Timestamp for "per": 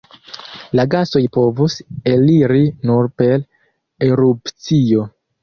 3.23-3.45